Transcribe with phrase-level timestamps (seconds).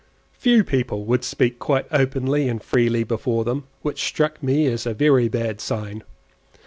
[0.33, 4.95] Few people would speak quite openly and freely before them, which struck me as a
[4.95, 6.01] very bad sign.